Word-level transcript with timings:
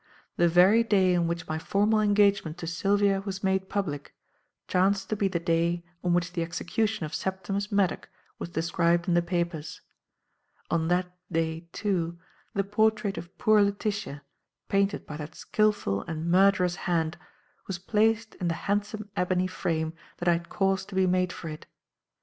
The 0.35 0.47
very 0.49 0.83
day 0.83 1.15
on 1.15 1.27
which 1.27 1.47
my 1.47 1.59
formal 1.59 2.01
engagement 2.01 2.57
to 2.57 2.65
Sylvia 2.65 3.21
was 3.21 3.43
made 3.43 3.69
public, 3.69 4.15
chanced 4.67 5.09
to 5.11 5.15
be 5.15 5.27
the 5.27 5.39
day 5.39 5.85
on 6.03 6.11
which 6.15 6.33
the 6.33 6.41
execution 6.41 7.05
of 7.05 7.13
Septimus 7.13 7.71
Maddock 7.71 8.09
was 8.39 8.49
described 8.49 9.07
in 9.07 9.13
the 9.13 9.21
papers. 9.21 9.81
On 10.71 10.87
that 10.87 11.15
day, 11.31 11.69
too, 11.71 12.17
the 12.55 12.63
portrait 12.63 13.19
of 13.19 13.37
poor 13.37 13.61
Letitia, 13.61 14.23
painted 14.69 15.05
by 15.05 15.17
that 15.17 15.35
skilful 15.35 16.01
and 16.07 16.31
murderous 16.31 16.77
hand, 16.89 17.15
was 17.67 17.77
placed 17.77 18.33
in 18.33 18.47
the 18.47 18.55
handsome 18.65 19.07
ebony 19.15 19.45
frame 19.45 19.93
that 20.17 20.27
I 20.27 20.33
had 20.33 20.49
caused 20.49 20.89
to 20.89 20.95
be 20.95 21.05
made 21.05 21.31
for 21.31 21.47
it. 21.47 21.67